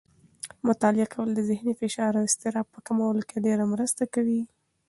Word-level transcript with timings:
مطالعه 0.67 1.07
کول 1.13 1.29
د 1.35 1.39
ذهني 1.49 1.73
فشار 1.81 2.11
او 2.19 2.25
اضطراب 2.29 2.67
په 2.73 2.79
کمولو 2.87 3.21
کې 3.29 3.43
ډېره 3.45 3.63
مرسته 3.73 4.03
کوي. 4.13 4.41